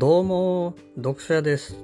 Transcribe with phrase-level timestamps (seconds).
[0.00, 1.76] どうも、読書屋です。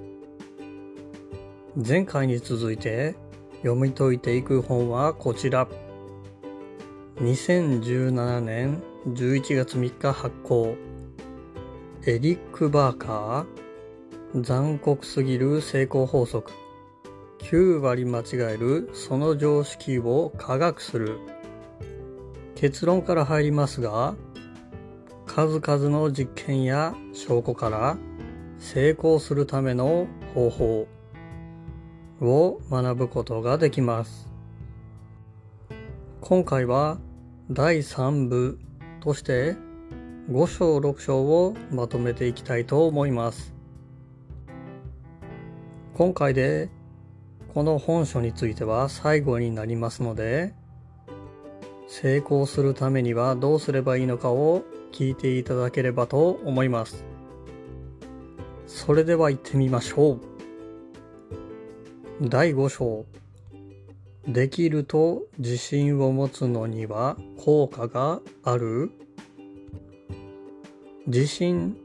[1.74, 3.16] 前回に続いて
[3.62, 5.66] 読み解いていく本はこちら。
[7.16, 10.76] 2017年11月3日発行。
[12.06, 16.52] エリック・バーカー残酷すぎる成功法則。
[17.40, 21.18] 9割間違えるその常識を科学する。
[22.54, 24.14] 結論から入りますが、
[25.34, 27.96] 数々の実験や証拠から
[28.60, 30.86] 成功するための方法
[32.20, 34.28] を学ぶことができます。
[36.20, 36.98] 今回は
[37.50, 38.60] 第3部
[39.00, 39.56] として
[40.30, 43.52] 5章6章をまとめていきたいと思います。
[45.94, 46.70] 今回で
[47.52, 50.54] この本書については最後になりますので
[51.88, 54.62] 成功するためにはどうすればいいのかを
[54.94, 57.04] 聞いていただければと思います。
[58.68, 60.20] それでは行ってみましょう。
[62.22, 63.04] 第5章。
[64.28, 68.92] できると自信を持つのには効果がある
[71.08, 71.76] 自信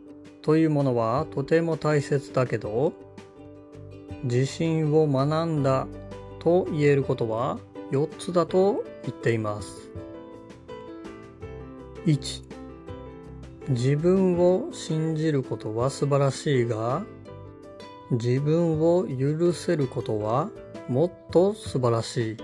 [0.43, 2.93] というものはとても大切だけど、
[4.21, 5.87] 自信を学んだ
[6.37, 7.57] と言えることは
[7.91, 9.89] 4つだと言っています。
[12.05, 12.48] 1
[13.69, 17.03] 自分を信じることは素晴らしいが
[18.09, 20.49] 自分を許せることは
[20.87, 22.37] もっと素晴らしい。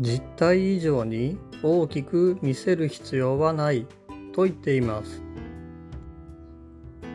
[0.00, 3.86] 実体以上に大きく見せる必要はない
[4.32, 5.22] と言っています。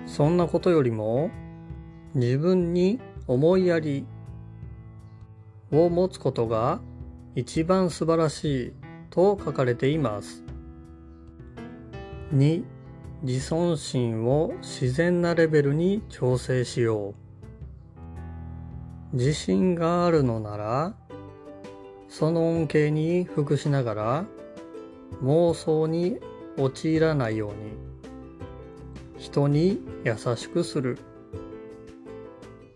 [0.05, 1.29] そんなことよりも
[2.15, 4.05] 自分に思いやり
[5.71, 6.79] を持つことが
[7.35, 8.73] 一番素晴らしい
[9.09, 10.48] と書かれています。
[12.33, 12.63] 2
[13.23, 17.15] 自尊心を自然なレベルに調整しよ
[19.13, 19.15] う。
[19.17, 20.95] 自信があるのなら
[22.07, 24.25] その恩恵に服しながら
[25.23, 26.19] 妄想に
[26.57, 27.71] 陥らないように
[29.17, 30.99] 人に優しくする。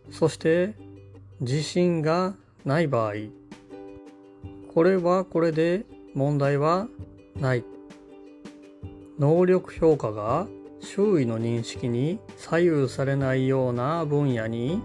[0.10, 0.74] そして
[1.40, 3.14] 自信がない場合
[4.74, 6.88] これはこれで問題は
[7.40, 7.64] ない。
[9.20, 10.48] 能力評価が
[10.80, 14.82] 周囲の認識に左右されないような分野に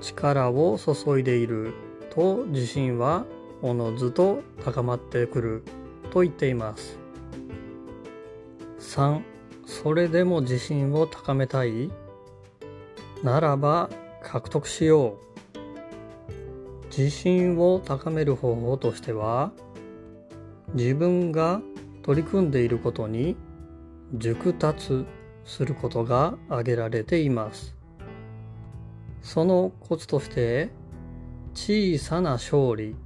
[0.00, 1.74] 力を注いでいる
[2.10, 3.26] と自信は
[3.60, 5.62] おのずと高まってくる
[6.10, 6.98] と言っています。
[8.78, 9.22] 3
[9.66, 11.90] それでも自信を高めたい
[13.22, 13.90] ならば
[14.22, 15.28] 獲得しよう。
[16.88, 19.52] 自信を高める方法としては
[20.74, 21.60] 自分が
[22.08, 23.36] 取り組んでいることに
[24.14, 25.04] 熟達
[25.44, 27.76] することが挙げられています。
[29.20, 30.70] そのコツとして
[31.52, 32.96] 小さな勝利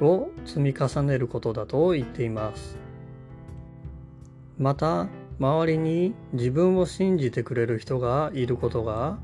[0.00, 2.78] を積み重ねることだと言っています。
[4.56, 5.08] また
[5.40, 9.18] 周りに自分を信じてくれる人がいることが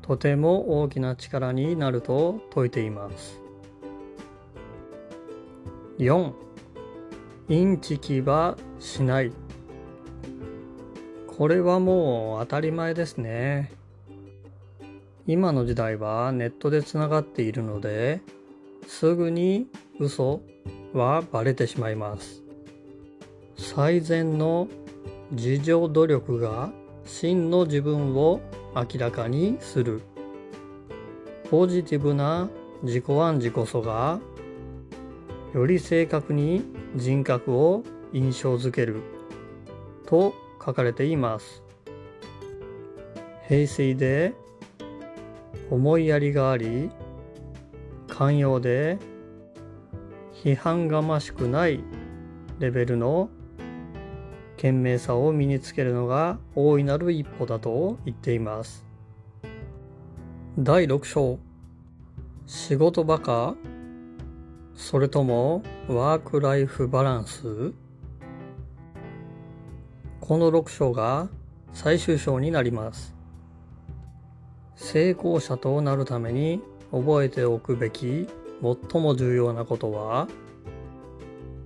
[0.00, 3.42] とても大きな力になると説いています。
[5.98, 6.45] 4
[7.48, 9.30] インチキはしない。
[11.28, 13.70] これはもう当たり前ですね。
[15.28, 18.20] 今の時代はネットでつながっているので、
[18.88, 19.68] すぐに
[20.00, 20.40] 嘘
[20.92, 22.42] はバレてしまいます。
[23.56, 24.66] 最善の
[25.30, 26.72] 自助努力が
[27.04, 28.40] 真の自分を
[28.74, 30.02] 明らかにする。
[31.48, 32.48] ポジティブな
[32.82, 34.18] 自己暗示こそが
[35.56, 39.00] より正確に人格を印象づける
[40.04, 41.62] と書かれています。
[43.48, 44.34] 平水で
[45.70, 46.90] 思いやりがあり
[48.06, 48.98] 寛容で
[50.44, 51.80] 批判がましくない
[52.58, 53.30] レベルの
[54.58, 58.84] 賢明さを身につけるのが大いなる一歩だと言っています。
[60.58, 61.38] 第6章
[62.44, 63.54] 仕事バカ
[64.76, 67.72] それともワークライフバランス？
[70.20, 71.28] この6章が
[71.72, 73.14] 最終章になります。
[74.76, 76.60] 成功者となるために
[76.92, 78.28] 覚えておくべき
[78.92, 80.28] 最も重要なことは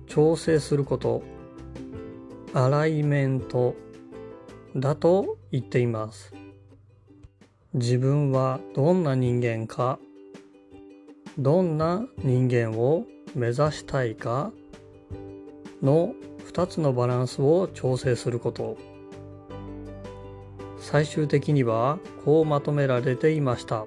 [0.07, 1.21] 調整すること
[2.53, 3.75] アライメント
[4.75, 6.33] だと言っています。
[7.73, 9.99] 自分はどんな人間か
[11.37, 13.05] どんな人間を
[13.35, 14.51] 目指したいか
[15.81, 16.13] の
[16.51, 18.77] 2つのバランスを調整すること。
[20.77, 23.85] 最終的にはこうまとめられていました。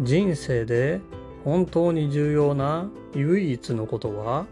[0.00, 1.00] 人生で
[1.44, 4.46] 本当に重要な唯一のことは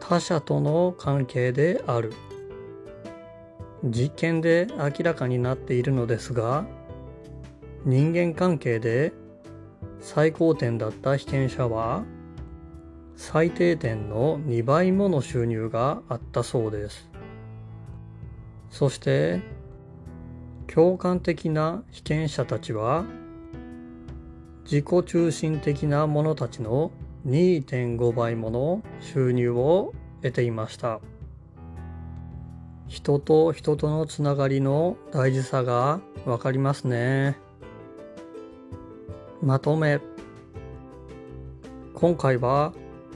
[0.00, 2.12] 他者との関係である。
[3.84, 6.64] 実験で明らかになっているのですが
[7.84, 9.12] 人間関係で
[10.00, 12.04] 最高点だった被験者は
[13.16, 17.10] 最低点の2倍もの収入があったそうです。
[18.70, 19.40] そして
[20.66, 23.04] 共感的な被験者たちは
[24.64, 26.92] 自己中心的な者たちの
[27.26, 31.00] 2.5倍もの収入を得ていました。
[32.86, 37.47] 人と人とのつながりの大事さがわかりますね。
[39.42, 40.00] まとめ。
[41.94, 42.72] 今回は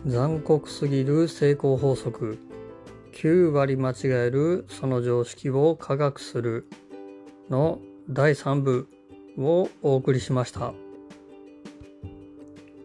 [0.06, 2.38] 残酷すぎる成功法則。
[3.12, 6.68] 9割間違えるその常識を科学する。
[7.50, 8.88] の第3部
[9.36, 10.72] をお送りしました。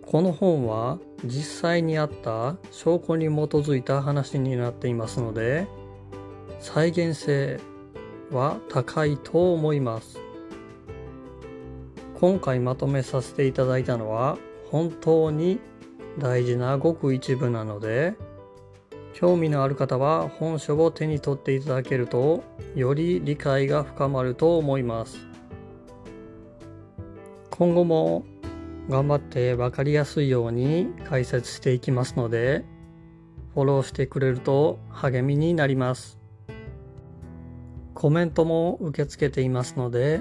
[0.01, 5.67] この本は実際にあった証拠に基づいた話になっていますので
[6.59, 7.59] 再現性
[8.31, 10.26] は高いと思います。
[12.19, 14.39] 今回まとめさせていただいたのは
[14.71, 15.59] 本当に
[16.17, 18.15] 大事なごく一部なので
[19.13, 22.43] 興味のある方は本書を手に取っていただけると
[22.73, 25.27] より理解が深まると思います。
[27.51, 28.25] 今後も
[28.89, 32.65] 頑張って分かりやすいように解説していきますので
[33.53, 36.17] フォローしてくれると励みになります。
[37.93, 40.19] コメントも受け付けていますので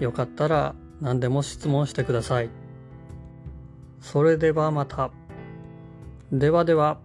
[0.00, 2.50] よかったら何でも質問してください
[4.00, 5.10] それではまた
[6.32, 6.98] ではでは。